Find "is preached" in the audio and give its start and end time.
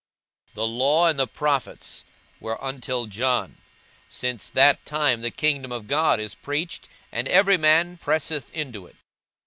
6.19-6.89